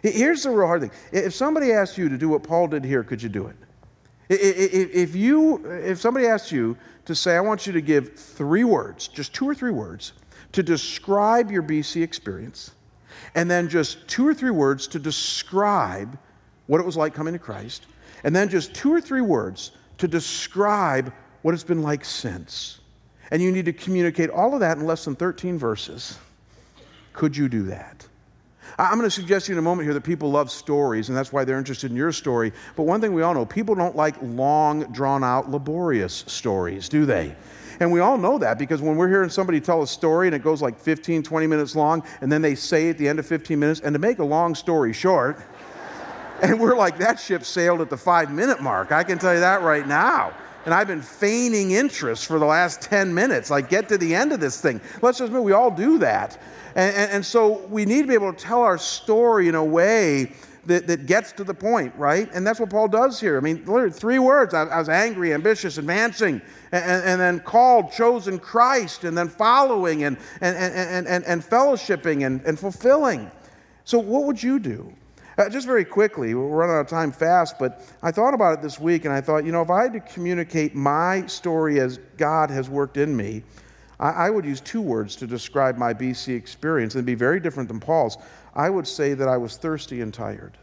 [0.02, 0.90] Here's the real hard thing.
[1.12, 3.56] If somebody asked you to do what Paul did here, could you do it?
[4.28, 9.08] If, you, if somebody asked you to say, I want you to give three words,
[9.08, 10.12] just two or three words,
[10.52, 12.72] to describe your BC experience,
[13.34, 16.18] and then just two or three words to describe
[16.66, 17.86] what it was like coming to Christ,
[18.24, 21.12] and then just two or three words to describe
[21.42, 22.80] what it's been like since.
[23.30, 26.18] And you need to communicate all of that in less than 13 verses.
[27.12, 28.06] Could you do that?
[28.78, 31.16] I'm going to suggest to you in a moment here that people love stories, and
[31.16, 32.52] that's why they're interested in your story.
[32.76, 37.04] But one thing we all know people don't like long, drawn out, laborious stories, do
[37.04, 37.34] they?
[37.80, 40.42] And we all know that because when we're hearing somebody tell a story and it
[40.42, 43.58] goes like 15, 20 minutes long, and then they say at the end of 15
[43.58, 45.38] minutes, and to make a long story short,
[46.42, 48.92] and we're like, that ship sailed at the five minute mark.
[48.92, 50.32] I can tell you that right now.
[50.64, 53.50] And I've been feigning interest for the last 10 minutes.
[53.50, 54.80] Like, get to the end of this thing.
[55.00, 56.40] Let's just admit, we all do that.
[56.74, 59.64] And, and, and, so we need to be able to tell our story in a
[59.64, 60.32] way
[60.66, 62.30] that, that gets to the point, right?
[62.32, 63.36] And that's what Paul does here.
[63.36, 67.92] I mean, literally three words I, I was angry, ambitious, advancing, and, and, then called,
[67.92, 73.30] chosen Christ, and then following, and, and, and, and, and fellowshipping, and, and fulfilling.
[73.84, 74.92] So, what would you do?
[75.42, 78.62] Uh, just very quickly, we're running out of time fast, but I thought about it
[78.62, 81.98] this week and I thought, you know, if I had to communicate my story as
[82.16, 83.42] God has worked in me,
[83.98, 87.68] I, I would use two words to describe my BC experience and be very different
[87.68, 88.18] than Paul's.
[88.54, 90.56] I would say that I was thirsty and tired.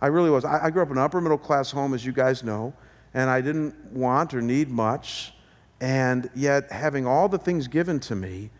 [0.00, 0.44] I really was.
[0.44, 2.72] I, I grew up in an upper middle class home, as you guys know,
[3.14, 5.34] and I didn't want or need much.
[5.80, 8.52] And yet, having all the things given to me,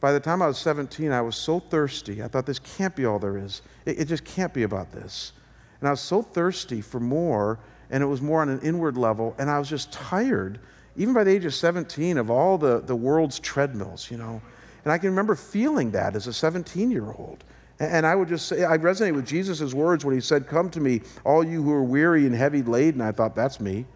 [0.00, 2.22] by the time I was 17, I was so thirsty.
[2.22, 3.62] I thought, this can't be all there is.
[3.84, 5.32] It, it, just can't be about this.
[5.80, 7.58] And I was so thirsty for more,
[7.90, 10.58] and it was more on an inward level, and I was just tired,
[10.96, 14.40] even by the age of 17, of all the, the world's treadmills, you know.
[14.84, 17.44] And I can remember feeling that as a 17 year old.
[17.78, 20.80] And I would just say, I resonate with Jesus' words when he said, Come to
[20.80, 23.00] me, all you who are weary and heavy laden.
[23.00, 23.86] I thought, That's me.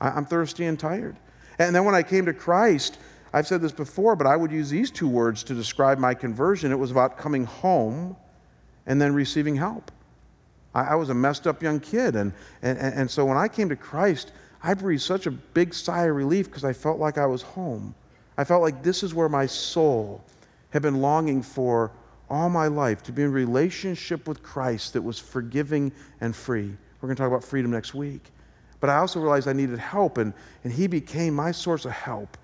[0.00, 1.16] I'm thirsty and tired.
[1.58, 2.98] And then when I came to Christ,
[3.32, 6.70] I've said this before, but I would use these two words to describe my conversion.
[6.70, 8.16] It was about coming home
[8.86, 9.90] and then receiving help.
[10.74, 12.14] I, I was a messed up young kid.
[12.14, 16.04] And, and, and so when I came to Christ, I breathed such a big sigh
[16.04, 17.94] of relief because I felt like I was home.
[18.36, 20.22] I felt like this is where my soul
[20.70, 21.90] had been longing for
[22.28, 26.74] all my life to be in relationship with Christ that was forgiving and free.
[27.00, 28.30] We're going to talk about freedom next week.
[28.80, 30.32] But I also realized I needed help, and,
[30.64, 32.36] and He became my source of help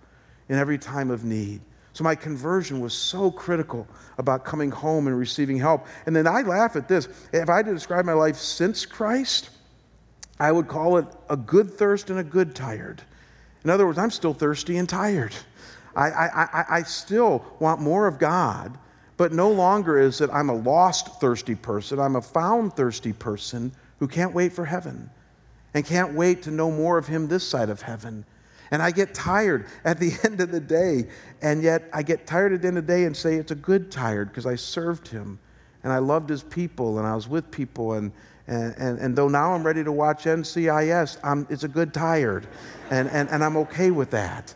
[0.48, 1.60] in every time of need.
[1.92, 3.86] So my conversion was so critical
[4.18, 5.86] about coming home and receiving help.
[6.06, 7.08] And then I laugh at this.
[7.32, 9.50] If I had to describe my life since Christ,
[10.38, 13.02] I would call it a good thirst and a good tired.
[13.64, 15.34] In other words, I'm still thirsty and tired.
[15.96, 18.78] I, I, I, I still want more of God,
[19.16, 21.98] but no longer is it I'm a lost, thirsty person.
[21.98, 25.10] I'm a found, thirsty person who can't wait for heaven
[25.74, 28.24] and can't wait to know more of Him this side of heaven
[28.70, 31.08] and I get tired at the end of the day.
[31.42, 33.56] And yet I get tired at the end of the day and say it's a
[33.56, 35.38] good tired because I served him
[35.84, 37.94] and I loved his people and I was with people.
[37.94, 38.12] And,
[38.46, 42.46] and, and, and though now I'm ready to watch NCIS, I'm, it's a good tired.
[42.90, 44.54] And, and, and I'm okay with that.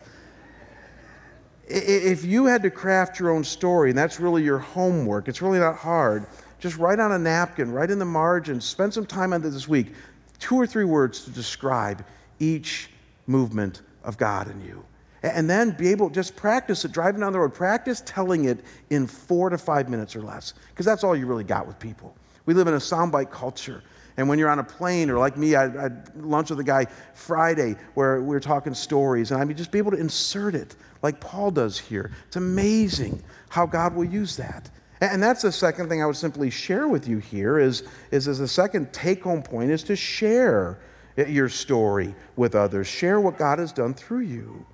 [1.65, 5.59] If you had to craft your own story, and that's really your homework, it's really
[5.59, 6.27] not hard.
[6.59, 9.93] Just write on a napkin, write in the margins, spend some time on this week,
[10.39, 12.05] two or three words to describe
[12.39, 12.89] each
[13.27, 14.83] movement of God in you.
[15.23, 19.07] And then be able just practice it, driving down the road, practice telling it in
[19.07, 22.13] four to five minutes or less, because that's all you really got with people.
[22.45, 23.83] We live in a soundbite culture.
[24.17, 26.85] And when you're on a plane, or like me, I, had lunch with a guy
[27.13, 30.75] Friday where we were talking stories, and I mean, just be able to insert it
[31.01, 32.11] like Paul does here.
[32.27, 34.69] It's amazing how God will use that.
[35.01, 38.39] And that's the second thing I would simply share with you here is, is as
[38.39, 40.79] a second take home point is to share
[41.15, 42.87] your story with others.
[42.87, 44.65] Share what God has done through you.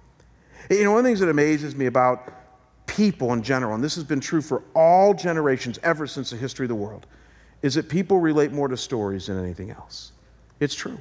[0.70, 2.34] You know, one of the things that amazes me about
[2.86, 6.66] people in general, and this has been true for all generations ever since the history
[6.66, 7.08] of the world,
[7.62, 10.12] is that people relate more to stories than anything else.
[10.60, 10.98] It's true.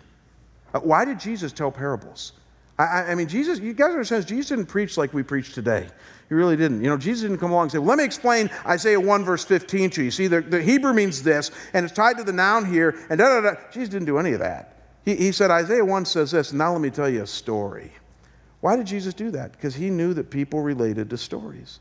[0.75, 2.33] Uh, why did Jesus tell parables?
[2.79, 5.89] I, I, mean, Jesus, you guys understand, Jesus didn't preach like we preach today.
[6.29, 6.83] He really didn't.
[6.83, 9.45] You know, Jesus didn't come along and say, well, let me explain Isaiah 1, verse
[9.45, 10.11] 15 to you.
[10.11, 13.41] See, the, the Hebrew means this, and it's tied to the noun here, and da
[13.41, 13.61] da da.
[13.73, 14.78] Jesus didn't do any of that.
[15.09, 17.91] He, he said, Isaiah 1 says this, now let me tell you a story.
[18.61, 19.53] Why did Jesus do that?
[19.53, 21.81] Because he knew that people related to stories.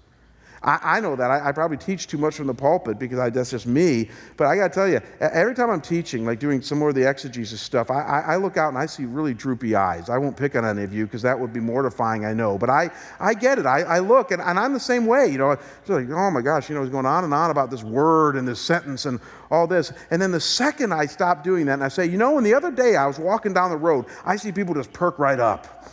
[0.63, 1.29] I, I know that.
[1.29, 4.09] I, I, probably teach too much from the pulpit because I, that's just me.
[4.37, 6.95] But I got to tell you, every time I'm teaching, like doing some more of
[6.95, 10.09] the exegesis stuff, I, look out and I see really droopy eyes.
[10.09, 12.57] I won't pick on any of you because that would be mortifying, I know.
[12.57, 12.89] But I,
[13.19, 13.65] I get it.
[13.65, 15.27] I, look and, and I'm the same way.
[15.27, 17.69] You know, it's like, oh my gosh, you know, he's going on and on about
[17.69, 19.19] this word and this sentence and
[19.51, 19.91] all this.
[20.11, 22.53] And then the second I stop doing that and I say, you know, when the
[22.53, 25.89] other day I was walking down the road, I see people just perk right up.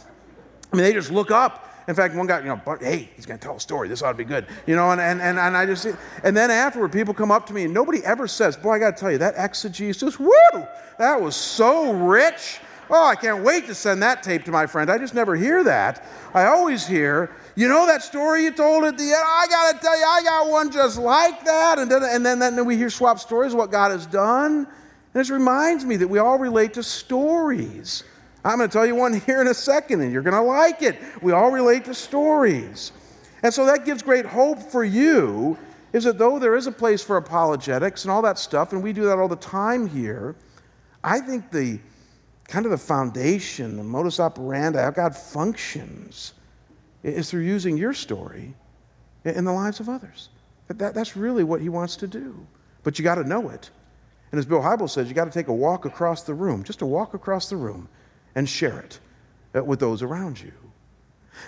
[0.73, 3.27] I mean, they just look up in fact, one guy, you know, but hey, he's
[3.27, 3.89] going to tell a story.
[3.89, 4.47] This ought to be good.
[4.67, 5.87] You know, and, and, and, and I just,
[6.23, 8.97] and then afterward, people come up to me and nobody ever says, boy, I got
[8.97, 10.31] to tell you, that exegesis, woo,
[10.99, 12.61] that was so rich.
[12.91, 14.91] Oh, I can't wait to send that tape to my friend.
[14.91, 16.05] I just never hear that.
[16.35, 19.15] I always hear, you know that story you told at the end?
[19.15, 21.79] I got to tell you, I got one just like that.
[21.79, 24.57] And then, and then, then we hear swap stories of what God has done.
[24.57, 24.67] And
[25.13, 28.05] this reminds me that we all relate to stories.
[28.45, 30.83] I'm going to tell you one here in a second, and you're going to like
[30.83, 30.99] it.
[31.23, 32.93] We all relate to stories.
[33.43, 35.57] And so that gives great hope for you,
[35.95, 38.93] is that though there is a place for apologetics and all that stuff, and we
[38.93, 40.37] do that all the time here,
[41.03, 41.79] I think the
[42.47, 46.35] kind of the foundation, the modus operandi, how God functions,
[47.03, 48.55] is through using your story
[49.25, 50.29] in the lives of others.
[50.69, 52.47] That, that's really what He wants to do.
[52.83, 53.71] But you got to know it.
[54.33, 56.83] And as Bill Hybels says, you got to take a walk across the room, just
[56.83, 57.89] a walk across the room
[58.35, 58.99] and share it
[59.55, 60.53] uh, with those around you.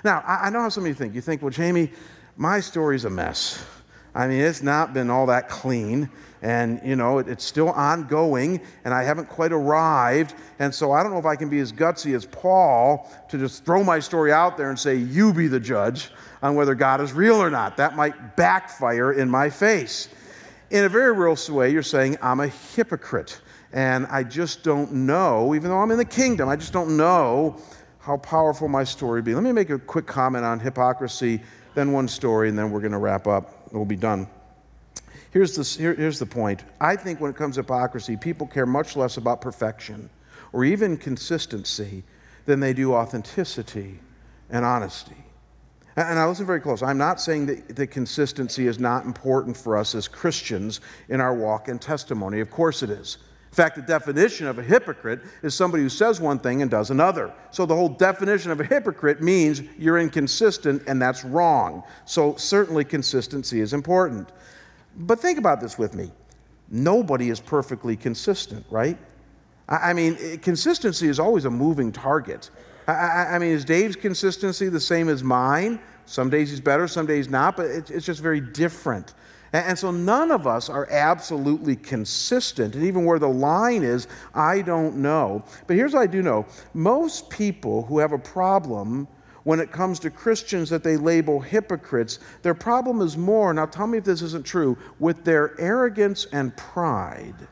[0.04, 1.14] Now, I know how some of you think.
[1.14, 1.90] You think, well, Jamie,
[2.36, 3.64] my story's a mess.
[4.14, 6.08] I mean, it's not been all that clean,
[6.40, 10.34] and you know, it's still ongoing, and I haven't quite arrived.
[10.58, 13.64] And so I don't know if I can be as gutsy as Paul to just
[13.64, 16.10] throw my story out there and say, You be the judge
[16.42, 17.76] on whether God is real or not.
[17.76, 20.08] That might backfire in my face.
[20.70, 23.40] In a very real way, you're saying, I'm a hypocrite.
[23.76, 27.60] And I just don't know, even though I'm in the kingdom, I just don't know
[27.98, 29.34] how powerful my story be.
[29.34, 31.42] Let me make a quick comment on hypocrisy,
[31.74, 33.70] then one story, and then we're going to wrap up.
[33.72, 34.28] We'll be done.
[35.30, 36.64] Here's the, here, here's the point.
[36.80, 40.08] I think when it comes to hypocrisy, people care much less about perfection
[40.54, 42.02] or even consistency
[42.46, 43.98] than they do authenticity
[44.48, 45.22] and honesty.
[45.96, 46.82] And I listen very close.
[46.82, 51.34] I'm not saying that the consistency is not important for us as Christians in our
[51.34, 52.40] walk and testimony.
[52.40, 53.18] Of course it is.
[53.50, 56.90] In fact, the definition of a hypocrite is somebody who says one thing and does
[56.90, 57.32] another.
[57.50, 61.82] So the whole definition of a hypocrite means you're inconsistent and that's wrong.
[62.04, 64.30] So certainly consistency is important.
[64.96, 66.12] But think about this with me.
[66.68, 68.98] Nobody is perfectly consistent, right?
[69.68, 72.50] I mean, eh, consistency is always a moving target.
[72.88, 75.80] I mean, is Dave's consistency the same as mine?
[76.04, 79.14] Some days he's better, some days not, but it's just very different.
[79.64, 82.74] And so none of us are absolutely consistent.
[82.74, 85.44] And even where the line is, I don't know.
[85.66, 89.08] But here's what I do know most people who have a problem
[89.44, 93.86] when it comes to Christians that they label hypocrites, their problem is more, now tell
[93.86, 97.46] me if this isn't true, with their arrogance and pride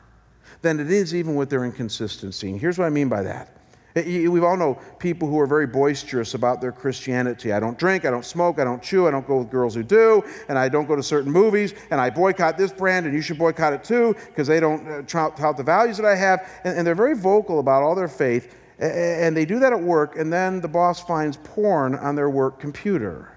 [0.61, 2.51] than it is even with their inconsistency.
[2.51, 3.55] And here's what I mean by that.
[3.95, 7.53] We all know people who are very boisterous about their Christianity.
[7.53, 9.83] I don't drink, I don't smoke, I don't chew, I don't go with girls who
[9.83, 13.21] do, and I don't go to certain movies, and I boycott this brand, and you
[13.21, 16.45] should boycott it too, because they don't uh, tout the values that I have.
[16.65, 20.17] And, and they're very vocal about all their faith, and they do that at work,
[20.17, 23.31] and then the boss finds porn on their work computer.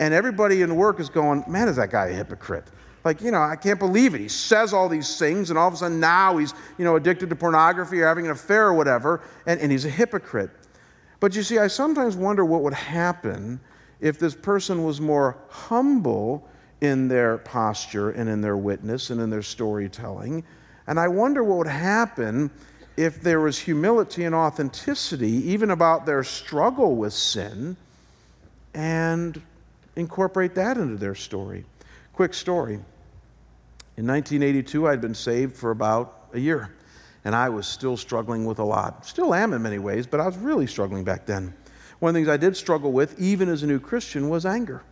[0.00, 2.66] And everybody in work is going, man, is that guy a hypocrite?
[3.04, 4.20] Like, you know, I can't believe it.
[4.20, 7.30] He says all these things, and all of a sudden now he's, you know, addicted
[7.30, 10.50] to pornography or having an affair or whatever, and, and he's a hypocrite.
[11.18, 13.60] But you see, I sometimes wonder what would happen
[14.00, 16.48] if this person was more humble
[16.80, 20.44] in their posture and in their witness and in their storytelling.
[20.88, 22.50] And I wonder what would happen
[22.96, 27.76] if there was humility and authenticity, even about their struggle with sin,
[28.74, 29.40] and
[29.96, 31.64] incorporate that into their story.
[32.14, 32.80] Quick story.
[34.02, 36.74] In 1982, I'd been saved for about a year,
[37.24, 39.06] and I was still struggling with a lot.
[39.06, 41.54] Still am in many ways, but I was really struggling back then.
[42.00, 44.82] One of the things I did struggle with, even as a new Christian, was anger.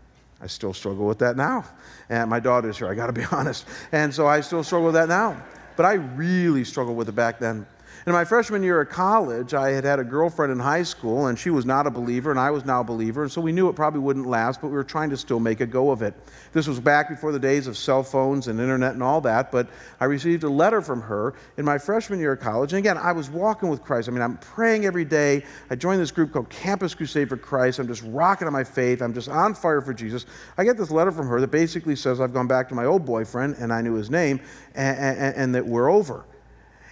[0.41, 1.65] I still struggle with that now.
[2.09, 3.67] And my daughter's here, I got to be honest.
[3.91, 5.43] And so I still struggle with that now.
[5.75, 7.67] But I really struggled with it back then.
[8.07, 11.39] In my freshman year of college, I had had a girlfriend in high school, and
[11.39, 13.69] she was not a believer, and I was now a believer, and so we knew
[13.69, 16.15] it probably wouldn't last, but we were trying to still make a go of it.
[16.55, 19.69] This was back before the days of cell phones and internet and all that, but
[20.01, 23.13] I received a letter from her in my freshman year of college, and again, I
[23.13, 24.09] was walking with Christ.
[24.09, 25.45] I mean, I'm praying every day.
[25.69, 27.81] I joined this group called Campus Crusade for Christ.
[27.81, 29.03] I'm just rocking on my faith.
[29.03, 30.25] I'm just on fire for Jesus.
[30.57, 33.05] I get this letter from her that basically says I've gone back to my old
[33.05, 34.41] boyfriend, and I knew his name,
[34.75, 36.25] and, and, and that we're over.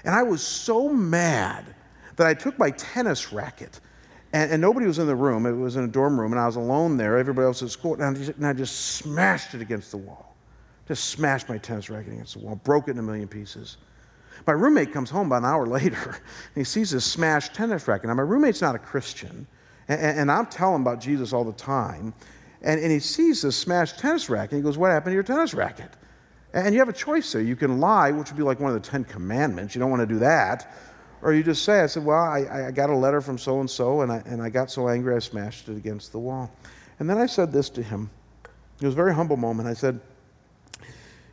[0.09, 1.66] And I was so mad
[2.16, 3.78] that I took my tennis racket
[4.32, 5.44] And, and, nobody was in the room.
[5.44, 7.18] It was in a dorm room, and I was alone there.
[7.18, 7.92] Everybody else was at school.
[7.92, 10.34] And I, just, and I just smashed it against the wall.
[10.86, 13.76] Just smashed my tennis racket against the wall, broke it in a million pieces.
[14.46, 18.09] My roommate comes home about an hour later, and he sees this smashed tennis racket.
[18.09, 19.46] Now, my roommate's not a Christian,
[19.88, 22.14] and, and I'm telling about Jesus all the time.
[22.62, 25.22] And, and he sees this smashed tennis racket, and he goes, What happened to your
[25.22, 25.90] tennis racket?
[26.53, 27.42] And you have a choice there.
[27.42, 29.74] You can lie, which would be like one of the Ten Commandments.
[29.74, 30.74] You don't want to do that.
[31.20, 33.68] Or you just say, I said, Well, I, I got a letter from so and
[33.68, 36.51] so, and I got so angry I smashed it against the wall.
[36.99, 38.11] And then I said this to him.
[38.80, 39.68] It was a very humble moment.
[39.68, 40.01] I said,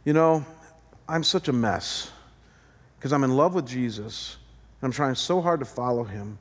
[0.03, 0.43] You know,
[1.07, 2.11] I'm such a mess
[2.97, 4.37] because I'm in love with Jesus,
[4.81, 6.39] and I'm trying so hard to follow him,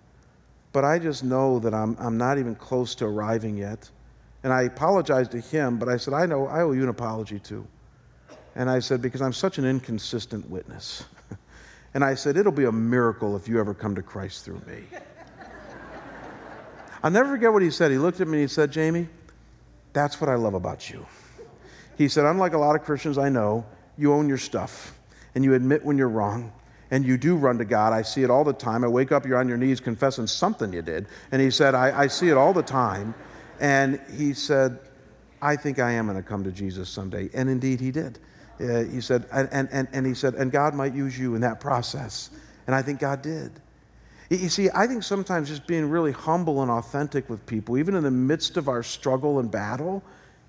[0.73, 3.91] but I just know that I'm, I'm not even close to arriving yet.
[4.43, 7.39] And I apologized to him, but I said, I know I owe you an apology
[7.39, 7.67] too.
[8.57, 11.05] And I said, because I'm such an inconsistent witness.
[11.95, 14.85] and I said, it'll be a miracle if you ever come to Christ through me.
[17.03, 17.91] I'll never forget what he said.
[17.91, 19.09] He looked at me and he said, Jamie,
[19.93, 21.05] that's what I love about you.
[21.97, 24.99] He said, unlike a lot of Christians I know, you own your stuff
[25.35, 26.53] and you admit when you're wrong
[26.91, 27.93] and you do run to God.
[27.93, 28.85] I see it all the time.
[28.85, 31.07] I wake up, you're on your knees confessing something you did.
[31.33, 33.15] And he said, I, I see it all the time.
[33.61, 34.79] And he said,
[35.41, 37.31] I think I am going to come to Jesus someday.
[37.35, 38.19] And indeed, he did.
[38.61, 41.61] Uh, he said, and, and, and he said, and God might use you in that
[41.61, 42.31] process.
[42.67, 43.53] And I think God did.
[44.31, 48.03] You see, I think sometimes just being really humble and authentic with people, even in
[48.03, 50.03] the midst of our struggle and battle,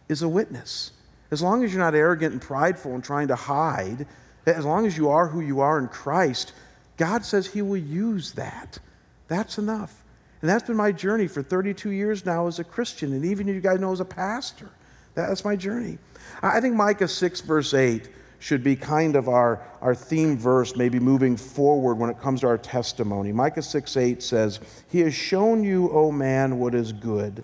[0.08, 0.92] is a witness.
[1.32, 4.08] As long as you're not arrogant and prideful and trying to hide,
[4.46, 6.54] as long as you are who you are in Christ,
[6.98, 8.80] God says He will use that.
[9.28, 10.04] That's enough.
[10.42, 13.60] And that's been my journey for 32 years now as a Christian, and even you
[13.60, 14.70] guys know as a pastor.
[15.16, 15.98] That's my journey.
[16.42, 18.10] I think Micah 6, verse 8,
[18.40, 22.48] should be kind of our, our theme verse, maybe moving forward when it comes to
[22.48, 23.32] our testimony.
[23.32, 24.60] Micah 6, 8 says,
[24.90, 27.44] He has shown you, O man, what is good.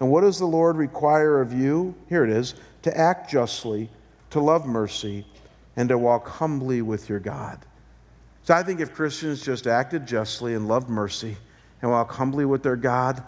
[0.00, 1.94] And what does the Lord require of you?
[2.08, 3.90] Here it is to act justly,
[4.30, 5.26] to love mercy,
[5.76, 7.58] and to walk humbly with your God.
[8.44, 11.36] So I think if Christians just acted justly and loved mercy
[11.82, 13.22] and walked humbly with their God,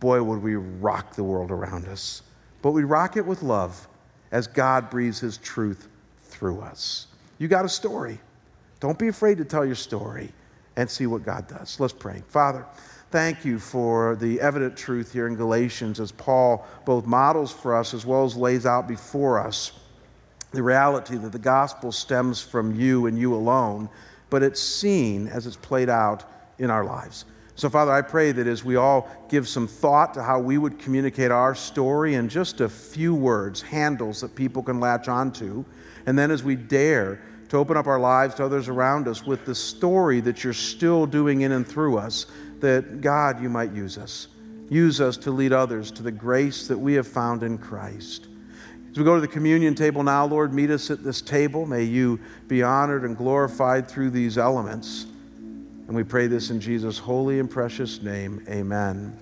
[0.00, 2.22] boy, would we rock the world around us.
[2.64, 3.88] But we rock it with love
[4.32, 5.86] as God breathes his truth
[6.16, 7.08] through us.
[7.36, 8.18] You got a story.
[8.80, 10.32] Don't be afraid to tell your story
[10.76, 11.78] and see what God does.
[11.78, 12.22] Let's pray.
[12.26, 12.64] Father,
[13.10, 17.92] thank you for the evident truth here in Galatians as Paul both models for us
[17.92, 19.72] as well as lays out before us
[20.52, 23.90] the reality that the gospel stems from you and you alone,
[24.30, 26.24] but it's seen as it's played out
[26.58, 27.26] in our lives.
[27.56, 30.78] So, Father, I pray that as we all give some thought to how we would
[30.78, 35.64] communicate our story in just a few words, handles that people can latch onto,
[36.06, 39.44] and then as we dare to open up our lives to others around us with
[39.44, 42.26] the story that you're still doing in and through us,
[42.58, 44.28] that God, you might use us.
[44.68, 48.26] Use us to lead others to the grace that we have found in Christ.
[48.90, 51.66] As we go to the communion table now, Lord, meet us at this table.
[51.66, 55.06] May you be honored and glorified through these elements.
[55.86, 58.42] And we pray this in Jesus' holy and precious name.
[58.48, 59.16] Amen.